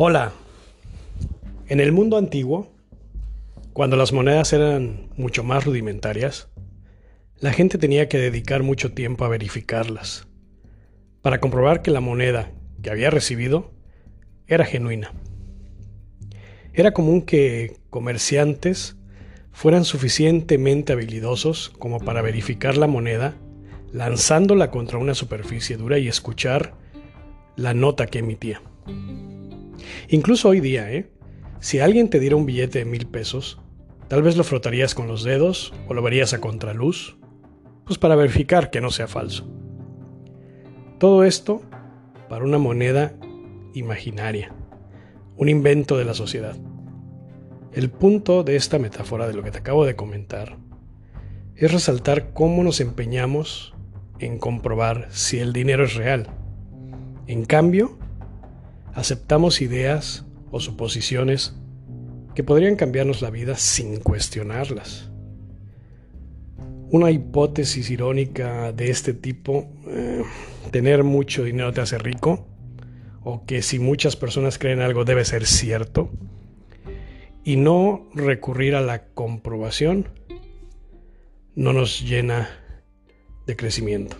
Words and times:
Hola. 0.00 0.32
En 1.66 1.80
el 1.80 1.90
mundo 1.90 2.18
antiguo, 2.18 2.68
cuando 3.72 3.96
las 3.96 4.12
monedas 4.12 4.52
eran 4.52 5.08
mucho 5.16 5.42
más 5.42 5.64
rudimentarias, 5.64 6.46
la 7.40 7.52
gente 7.52 7.78
tenía 7.78 8.08
que 8.08 8.16
dedicar 8.16 8.62
mucho 8.62 8.92
tiempo 8.92 9.24
a 9.24 9.28
verificarlas, 9.28 10.28
para 11.20 11.40
comprobar 11.40 11.82
que 11.82 11.90
la 11.90 12.00
moneda 12.00 12.52
que 12.80 12.90
había 12.90 13.10
recibido 13.10 13.72
era 14.46 14.64
genuina. 14.64 15.14
Era 16.72 16.92
común 16.92 17.22
que 17.22 17.78
comerciantes 17.90 18.96
fueran 19.50 19.84
suficientemente 19.84 20.92
habilidosos 20.92 21.70
como 21.70 21.98
para 21.98 22.22
verificar 22.22 22.76
la 22.76 22.86
moneda 22.86 23.34
lanzándola 23.90 24.70
contra 24.70 24.98
una 24.98 25.14
superficie 25.14 25.76
dura 25.76 25.98
y 25.98 26.06
escuchar 26.06 26.74
la 27.56 27.74
nota 27.74 28.06
que 28.06 28.20
emitía. 28.20 28.62
Incluso 30.08 30.48
hoy 30.48 30.60
día, 30.60 30.90
¿eh? 30.92 31.10
si 31.60 31.80
alguien 31.80 32.08
te 32.08 32.20
diera 32.20 32.36
un 32.36 32.46
billete 32.46 32.80
de 32.80 32.84
mil 32.84 33.06
pesos, 33.06 33.60
tal 34.08 34.22
vez 34.22 34.36
lo 34.36 34.44
frotarías 34.44 34.94
con 34.94 35.08
los 35.08 35.24
dedos 35.24 35.72
o 35.88 35.94
lo 35.94 36.02
verías 36.02 36.32
a 36.34 36.40
contraluz, 36.40 37.16
pues 37.84 37.98
para 37.98 38.16
verificar 38.16 38.70
que 38.70 38.80
no 38.80 38.90
sea 38.90 39.08
falso. 39.08 39.48
Todo 40.98 41.24
esto 41.24 41.62
para 42.28 42.44
una 42.44 42.58
moneda 42.58 43.14
imaginaria, 43.74 44.54
un 45.36 45.48
invento 45.48 45.96
de 45.96 46.04
la 46.04 46.14
sociedad. 46.14 46.56
El 47.72 47.90
punto 47.90 48.44
de 48.44 48.56
esta 48.56 48.78
metáfora 48.78 49.26
de 49.26 49.34
lo 49.34 49.42
que 49.42 49.50
te 49.50 49.58
acabo 49.58 49.84
de 49.84 49.96
comentar 49.96 50.58
es 51.54 51.72
resaltar 51.72 52.32
cómo 52.32 52.62
nos 52.62 52.80
empeñamos 52.80 53.74
en 54.18 54.38
comprobar 54.38 55.08
si 55.10 55.38
el 55.38 55.52
dinero 55.52 55.84
es 55.84 55.94
real. 55.94 56.28
En 57.26 57.44
cambio, 57.44 57.98
aceptamos 58.98 59.62
ideas 59.62 60.26
o 60.50 60.58
suposiciones 60.58 61.54
que 62.34 62.42
podrían 62.42 62.74
cambiarnos 62.74 63.22
la 63.22 63.30
vida 63.30 63.54
sin 63.54 64.00
cuestionarlas. 64.00 65.08
Una 66.90 67.12
hipótesis 67.12 67.90
irónica 67.90 68.72
de 68.72 68.90
este 68.90 69.14
tipo, 69.14 69.68
eh, 69.86 70.24
tener 70.72 71.04
mucho 71.04 71.44
dinero 71.44 71.72
te 71.72 71.80
hace 71.80 71.96
rico, 71.98 72.48
o 73.22 73.44
que 73.46 73.62
si 73.62 73.78
muchas 73.78 74.16
personas 74.16 74.58
creen 74.58 74.80
algo 74.80 75.04
debe 75.04 75.24
ser 75.24 75.46
cierto, 75.46 76.10
y 77.44 77.54
no 77.54 78.08
recurrir 78.14 78.74
a 78.74 78.80
la 78.80 79.04
comprobación, 79.10 80.08
no 81.54 81.72
nos 81.72 82.00
llena 82.00 82.48
de 83.46 83.54
crecimiento. 83.54 84.16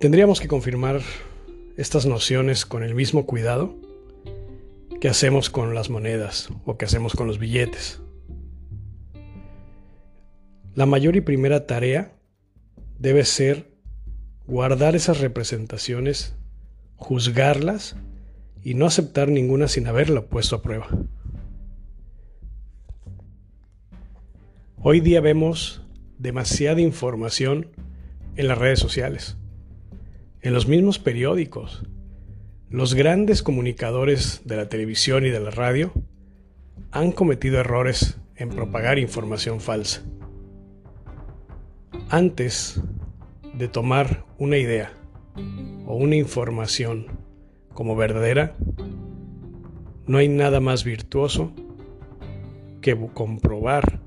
Tendríamos 0.00 0.40
que 0.40 0.48
confirmar 0.48 1.00
estas 1.76 2.06
nociones 2.06 2.64
con 2.64 2.82
el 2.82 2.94
mismo 2.94 3.26
cuidado 3.26 3.74
que 5.00 5.08
hacemos 5.08 5.50
con 5.50 5.74
las 5.74 5.90
monedas 5.90 6.48
o 6.64 6.78
que 6.78 6.86
hacemos 6.86 7.14
con 7.14 7.26
los 7.26 7.38
billetes. 7.38 8.00
La 10.74 10.86
mayor 10.86 11.16
y 11.16 11.20
primera 11.20 11.66
tarea 11.66 12.12
debe 12.98 13.24
ser 13.24 13.70
guardar 14.46 14.96
esas 14.96 15.20
representaciones, 15.20 16.34
juzgarlas 16.96 17.96
y 18.62 18.74
no 18.74 18.86
aceptar 18.86 19.28
ninguna 19.28 19.68
sin 19.68 19.86
haberla 19.86 20.22
puesto 20.22 20.56
a 20.56 20.62
prueba. 20.62 20.88
Hoy 24.78 25.00
día 25.00 25.20
vemos 25.20 25.82
demasiada 26.18 26.80
información 26.80 27.68
en 28.36 28.48
las 28.48 28.58
redes 28.58 28.78
sociales, 28.78 29.36
en 30.46 30.54
los 30.54 30.68
mismos 30.68 31.00
periódicos. 31.00 31.82
Los 32.70 32.94
grandes 32.94 33.42
comunicadores 33.42 34.42
de 34.44 34.54
la 34.54 34.68
televisión 34.68 35.26
y 35.26 35.30
de 35.30 35.40
la 35.40 35.50
radio 35.50 35.92
han 36.92 37.10
cometido 37.10 37.58
errores 37.58 38.20
en 38.36 38.50
propagar 38.50 39.00
información 39.00 39.60
falsa. 39.60 40.04
Antes 42.10 42.80
de 43.54 43.66
tomar 43.66 44.24
una 44.38 44.56
idea 44.56 44.92
o 45.84 45.96
una 45.96 46.14
información 46.14 47.06
como 47.74 47.96
verdadera, 47.96 48.54
no 50.06 50.18
hay 50.18 50.28
nada 50.28 50.60
más 50.60 50.84
virtuoso 50.84 51.52
que 52.82 52.96
comprobar 53.14 53.98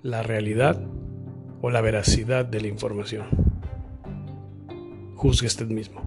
la 0.00 0.22
realidad 0.22 0.80
o 1.60 1.68
la 1.68 1.82
veracidad 1.82 2.46
de 2.46 2.62
la 2.62 2.68
información. 2.68 3.43
Juzgue 5.24 5.46
usted 5.46 5.70
mismo. 5.70 6.02